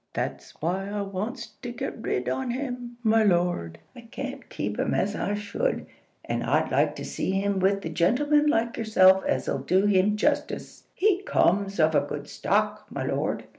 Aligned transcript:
That's 0.15 0.59
why 0.61 0.89
I 0.89 1.01
wants 1.03 1.45
to 1.61 1.71
get 1.71 2.01
rid 2.01 2.27
on 2.27 2.49
him, 2.49 2.97
my 3.03 3.21
lord. 3.23 3.77
I 3.95 4.01
can't 4.01 4.49
keep 4.49 4.79
him 4.79 4.95
as 4.95 5.15
I 5.15 5.35
should, 5.35 5.85
and 6.25 6.43
I'd 6.43 6.71
like 6.71 6.95
to 6.95 7.05
see 7.05 7.29
him 7.33 7.59
with 7.59 7.85
a 7.85 7.89
gentleman 7.89 8.47
like 8.47 8.77
yourself 8.77 9.23
as'll 9.27 9.59
do 9.59 9.85
him 9.85 10.17
justice. 10.17 10.85
He 10.95 11.21
comes 11.21 11.79
of 11.79 11.93
a 11.93 12.01
good 12.01 12.27
stock, 12.27 12.87
my 12.89 13.03
lord. 13.05 13.43